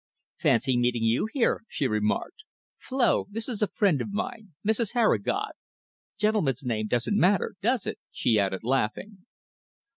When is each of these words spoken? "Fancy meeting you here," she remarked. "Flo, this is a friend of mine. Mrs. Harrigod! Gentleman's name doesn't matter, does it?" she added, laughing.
"Fancy 0.39 0.77
meeting 0.79 1.03
you 1.03 1.27
here," 1.31 1.61
she 1.69 1.87
remarked. 1.87 2.43
"Flo, 2.79 3.27
this 3.29 3.47
is 3.47 3.61
a 3.61 3.67
friend 3.67 4.01
of 4.01 4.11
mine. 4.11 4.55
Mrs. 4.67 4.93
Harrigod! 4.93 5.51
Gentleman's 6.17 6.65
name 6.65 6.87
doesn't 6.87 7.15
matter, 7.15 7.53
does 7.61 7.85
it?" 7.85 7.99
she 8.09 8.39
added, 8.39 8.63
laughing. 8.63 9.27